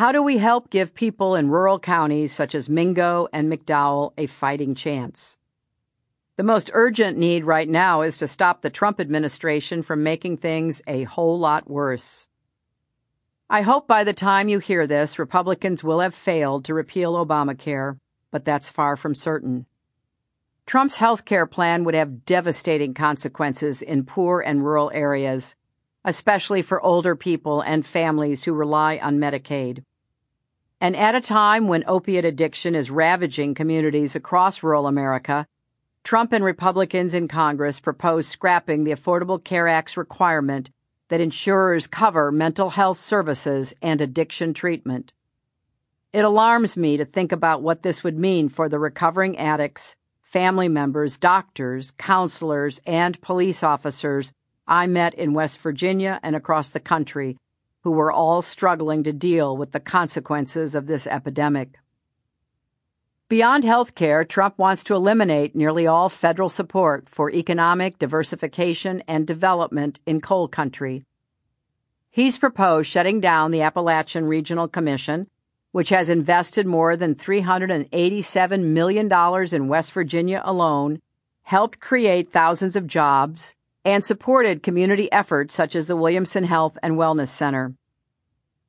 [0.00, 4.26] how do we help give people in rural counties such as Mingo and McDowell a
[4.28, 5.36] fighting chance?
[6.36, 10.80] The most urgent need right now is to stop the Trump administration from making things
[10.86, 12.28] a whole lot worse.
[13.50, 17.98] I hope by the time you hear this, Republicans will have failed to repeal Obamacare,
[18.30, 19.66] but that's far from certain.
[20.64, 25.56] Trump's health care plan would have devastating consequences in poor and rural areas,
[26.06, 29.84] especially for older people and families who rely on Medicaid.
[30.80, 35.46] And at a time when opiate addiction is ravaging communities across rural America,
[36.04, 40.70] Trump and Republicans in Congress propose scrapping the Affordable Care Act's requirement
[41.08, 45.12] that insurers cover mental health services and addiction treatment.
[46.14, 50.68] It alarms me to think about what this would mean for the recovering addicts, family
[50.68, 54.32] members, doctors, counselors, and police officers
[54.66, 57.36] I met in West Virginia and across the country
[57.82, 61.78] who were all struggling to deal with the consequences of this epidemic.
[63.28, 69.26] Beyond health care, Trump wants to eliminate nearly all federal support for economic diversification and
[69.26, 71.04] development in coal country.
[72.10, 75.28] He's proposed shutting down the Appalachian Regional Commission,
[75.70, 79.08] which has invested more than $387 million
[79.54, 81.00] in West Virginia alone,
[81.42, 86.96] helped create thousands of jobs, and supported community efforts such as the Williamson Health and
[86.96, 87.74] Wellness Center.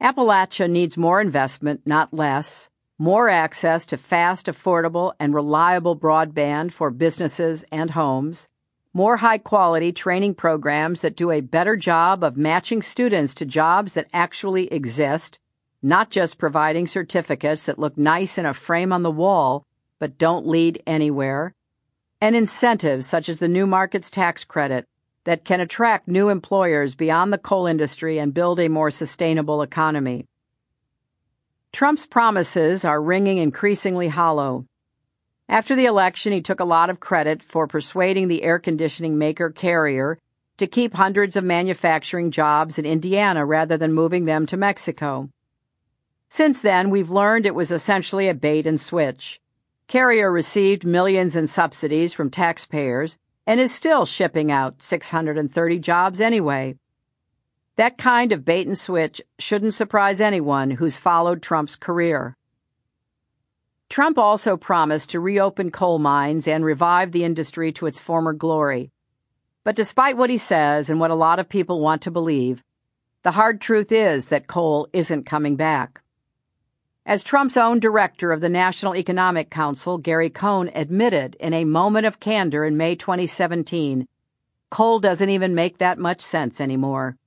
[0.00, 6.90] Appalachia needs more investment, not less more access to fast, affordable, and reliable broadband for
[6.90, 8.48] businesses and homes,
[8.92, 13.94] more high quality training programs that do a better job of matching students to jobs
[13.94, 15.40] that actually exist,
[15.82, 19.66] not just providing certificates that look nice in a frame on the wall
[19.98, 21.52] but don't lead anywhere,
[22.20, 24.86] and incentives such as the new markets tax credit
[25.24, 30.26] that can attract new employers beyond the coal industry and build a more sustainable economy.
[31.72, 34.66] Trump's promises are ringing increasingly hollow.
[35.48, 39.50] After the election, he took a lot of credit for persuading the air conditioning maker
[39.50, 40.18] Carrier
[40.58, 45.28] to keep hundreds of manufacturing jobs in Indiana rather than moving them to Mexico.
[46.28, 49.40] Since then, we've learned it was essentially a bait and switch.
[49.88, 56.76] Carrier received millions in subsidies from taxpayers and is still shipping out 630 jobs anyway.
[57.76, 62.36] That kind of bait and switch shouldn't surprise anyone who's followed Trump's career.
[63.90, 68.90] Trump also promised to reopen coal mines and revive the industry to its former glory.
[69.64, 72.62] But despite what he says and what a lot of people want to believe,
[73.22, 76.00] the hard truth is that coal isn't coming back.
[77.06, 82.06] As Trump's own director of the National Economic Council, Gary Cohn, admitted in a moment
[82.06, 84.08] of candor in May 2017,
[84.70, 87.18] coal doesn't even make that much sense anymore.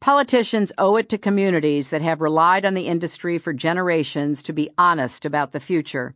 [0.00, 4.70] Politicians owe it to communities that have relied on the industry for generations to be
[4.78, 6.14] honest about the future.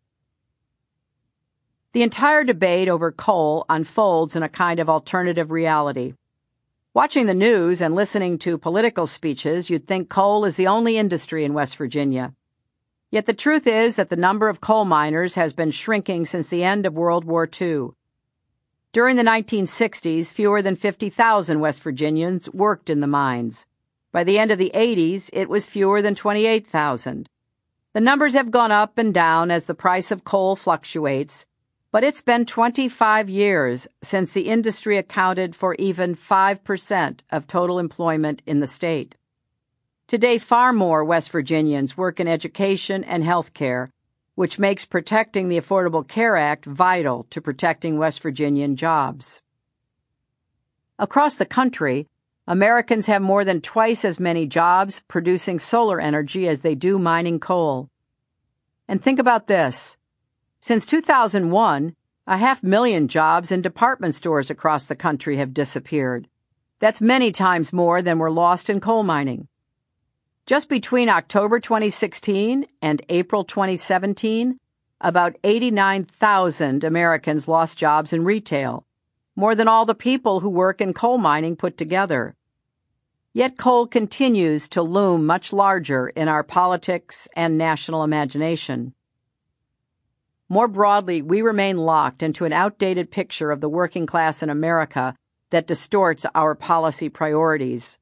[1.93, 6.15] The entire debate over coal unfolds in a kind of alternative reality.
[6.95, 11.45] Watching the news and listening to political speeches, you'd think coal is the only industry
[11.45, 12.33] in West Virginia.
[13.13, 16.65] Yet the truth is that the number of coal miners has been shrinking since the
[16.65, 17.91] end of World War II.
[18.95, 23.67] During the 1960s, fewer than 50,000 West Virginians worked in the mines.
[24.13, 27.29] By the end of the 80s, it was fewer than 28,000.
[27.93, 31.45] The numbers have gone up and down as the price of coal fluctuates,
[31.91, 38.41] but it's been 25 years since the industry accounted for even 5% of total employment
[38.47, 39.17] in the state.
[40.13, 43.91] Today, far more West Virginians work in education and health care,
[44.35, 49.41] which makes protecting the Affordable Care Act vital to protecting West Virginian jobs.
[50.99, 52.09] Across the country,
[52.47, 57.41] Americans have more than twice as many jobs producing solar energy as they do mining
[57.41, 57.89] coal.
[58.87, 59.97] And think about this.
[60.61, 61.97] Since 2001,
[62.27, 66.29] a half million jobs in department stores across the country have disappeared.
[66.81, 69.49] That's many times more than were lost in coal mining.
[70.45, 74.59] Just between October 2016 and April 2017,
[75.01, 78.85] about 89,000 Americans lost jobs in retail,
[79.37, 82.35] more than all the people who work in coal mining put together.
[83.33, 88.95] Yet coal continues to loom much larger in our politics and national imagination.
[90.49, 95.15] More broadly, we remain locked into an outdated picture of the working class in America
[95.51, 98.01] that distorts our policy priorities.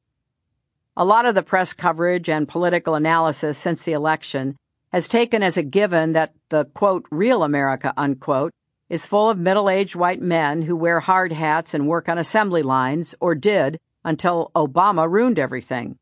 [0.96, 4.56] A lot of the press coverage and political analysis since the election
[4.92, 8.52] has taken as a given that the quote, real America, unquote,
[8.88, 13.14] is full of middle-aged white men who wear hard hats and work on assembly lines,
[13.20, 15.96] or did, until Obama ruined everything.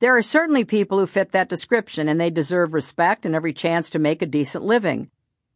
[0.00, 3.90] There are certainly people who fit that description and they deserve respect and every chance
[3.90, 5.08] to make a decent living.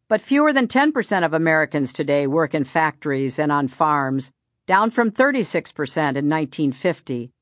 [0.06, 4.31] But fewer than 10% of Americans today work in factories and on farms,
[4.67, 7.32] down from 36% in 1950.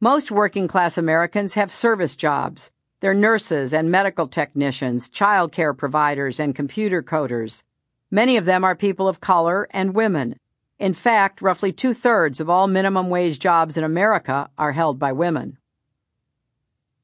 [0.00, 2.70] Most working class Americans have service jobs.
[3.00, 7.64] They're nurses and medical technicians, child care providers, and computer coders.
[8.08, 10.38] Many of them are people of color and women.
[10.78, 15.10] In fact, roughly two thirds of all minimum wage jobs in America are held by
[15.10, 15.58] women.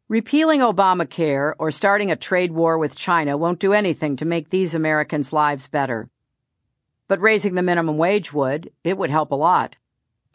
[0.07, 4.73] Repealing Obamacare or starting a trade war with China won't do anything to make these
[4.73, 6.09] Americans' lives better.
[7.09, 8.71] But raising the minimum wage would.
[8.85, 9.79] It would help a lot.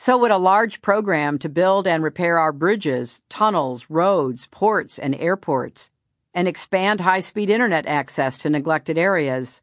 [0.01, 5.13] So would a large program to build and repair our bridges, tunnels, roads, ports, and
[5.13, 5.91] airports,
[6.33, 9.61] and expand high-speed internet access to neglected areas.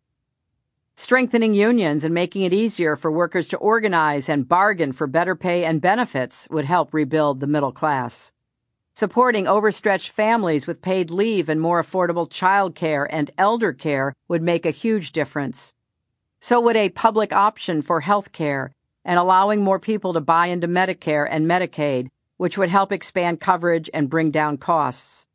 [0.95, 5.65] Strengthening unions and making it easier for workers to organize and bargain for better pay
[5.65, 8.31] and benefits would help rebuild the middle class.
[8.93, 14.43] Supporting overstretched families with paid leave and more affordable child care and elder care would
[14.43, 15.73] make a huge difference.
[16.41, 18.76] So would a public option for health care
[19.07, 23.89] and allowing more people to buy into Medicare and Medicaid, which would help expand coverage
[23.95, 25.27] and bring down costs.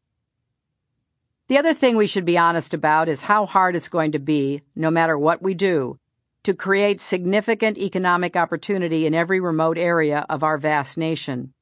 [1.47, 4.61] The other thing we should be honest about is how hard it's going to be,
[4.75, 5.97] no matter what we do,
[6.43, 11.53] to create significant economic opportunity in every remote area of our vast nation.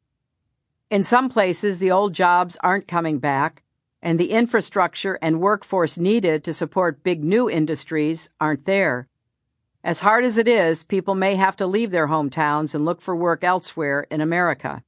[0.89, 3.61] In some places, the old jobs aren't coming back,
[4.01, 9.07] and the infrastructure and workforce needed to support big new industries aren't there.
[9.84, 13.16] As hard as it is, people may have to leave their hometowns and look for
[13.16, 14.84] work elsewhere in America.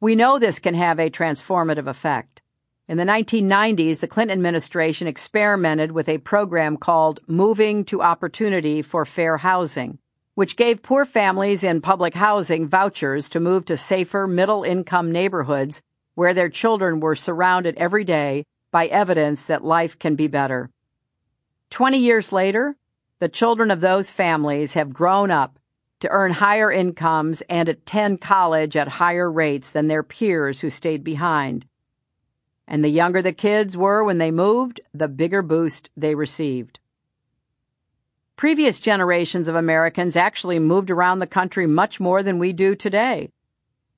[0.00, 2.42] We know this can have a transformative effect.
[2.88, 9.04] In the 1990s, the Clinton administration experimented with a program called Moving to Opportunity for
[9.04, 9.98] Fair Housing
[10.40, 15.82] which gave poor families in public housing vouchers to move to safer middle income neighborhoods
[16.14, 20.70] where their children were surrounded every day by evidence that life can be better.
[21.68, 22.74] Twenty years later,
[23.20, 25.58] the children of those families have grown up
[26.00, 31.04] to earn higher incomes and attend college at higher rates than their peers who stayed
[31.04, 31.66] behind.
[32.66, 36.80] And the younger the kids were when they moved, the bigger boost they received.
[38.36, 43.28] Previous generations of Americans actually moved around the country much more than we do today.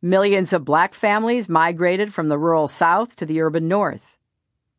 [0.00, 4.18] Millions of black families migrated from the rural South to the urban North.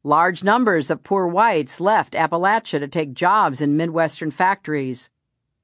[0.05, 5.09] Large numbers of poor whites left Appalachia to take jobs in Midwestern factories.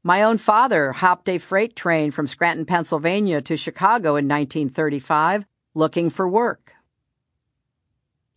[0.01, 6.09] My own father hopped a freight train from Scranton, Pennsylvania to Chicago in 1935 looking
[6.09, 6.73] for work.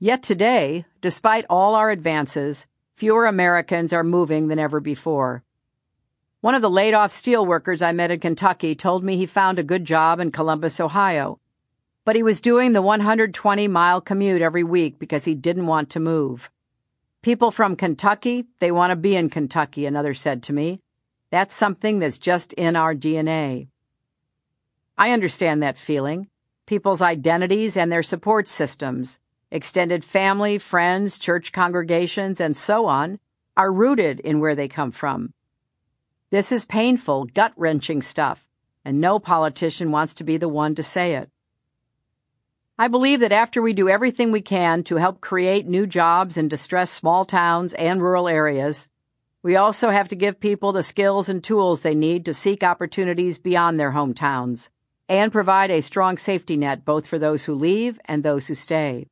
[0.00, 2.66] Yet today, despite all our advances,
[2.96, 5.44] fewer Americans are moving than ever before.
[6.40, 9.62] One of the laid off steelworkers I met in Kentucky told me he found a
[9.62, 11.38] good job in Columbus, Ohio.
[12.04, 16.00] But he was doing the 120 mile commute every week because he didn't want to
[16.00, 16.50] move.
[17.22, 20.80] People from Kentucky, they want to be in Kentucky, another said to me.
[21.30, 23.68] That's something that's just in our DNA.
[24.98, 26.28] I understand that feeling.
[26.66, 29.20] People's identities and their support systems,
[29.50, 33.20] extended family, friends, church congregations, and so on,
[33.56, 35.32] are rooted in where they come from.
[36.30, 38.46] This is painful, gut wrenching stuff,
[38.84, 41.30] and no politician wants to be the one to say it.
[42.82, 46.48] I believe that after we do everything we can to help create new jobs in
[46.48, 48.88] distressed small towns and rural areas,
[49.40, 53.38] we also have to give people the skills and tools they need to seek opportunities
[53.38, 54.68] beyond their hometowns
[55.08, 59.06] and provide a strong safety net both for those who leave and those who stay.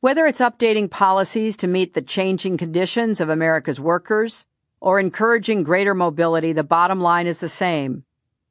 [0.00, 4.44] Whether it's updating policies to meet the changing conditions of America's workers,
[4.82, 8.04] or encouraging greater mobility, the bottom line is the same.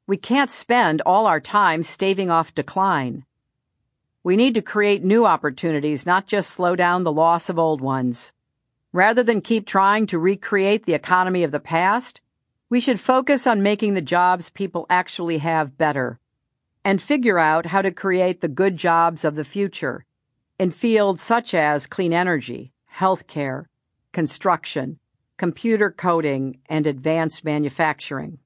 [0.08, 3.24] We can't spend all our time staving off decline.
[4.25, 8.34] We need to create new opportunities, not just slow down the loss of old ones.
[8.91, 12.22] Rather than keep trying to recreate the economy of the past,
[12.67, 16.20] we should focus on making the jobs people actually have better
[16.84, 20.08] and figure out how to create the good jobs of the future
[20.58, 23.65] in fields such as clean energy, healthcare,
[24.12, 24.98] construction,
[25.38, 28.39] computer coding, and advanced manufacturing.